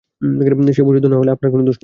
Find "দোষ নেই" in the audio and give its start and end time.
1.61-1.79